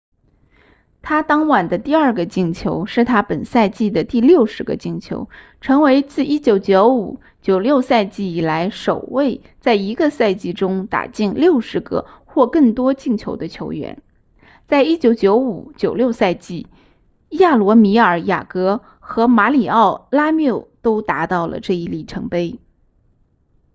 [1.03, 5.29] 他当晚的第二个进球是他本赛季的第60个进球
[5.61, 14.01] 成为自 1995-96 赛季以来首位在一个赛季中打进60个或更多进球的球员
[14.65, 16.65] 在 1995-96 赛季
[17.29, 22.57] 亚罗米尔雅格和马里奥拉缪都达到了这一里程碑